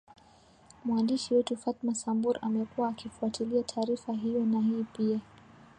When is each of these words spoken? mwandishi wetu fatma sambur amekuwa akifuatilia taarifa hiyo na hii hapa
mwandishi 0.85 1.33
wetu 1.33 1.57
fatma 1.57 1.95
sambur 1.95 2.37
amekuwa 2.41 2.89
akifuatilia 2.89 3.63
taarifa 3.63 4.13
hiyo 4.13 4.45
na 4.45 4.61
hii 4.61 4.85
hapa 5.13 5.19